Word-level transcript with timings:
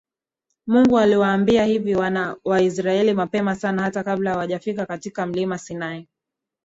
Mungu 0.67 0.99
aliwaambia 0.99 1.65
hivi 1.65 1.95
wana 1.95 2.35
wa 2.43 2.61
Israeli 2.61 3.13
mapema 3.13 3.55
sana 3.55 3.81
hata 3.81 4.03
kabla 4.03 4.31
hawajafika 4.31 4.85
katika 4.85 5.25
Mlima 5.25 5.57
Sinai 5.57 6.07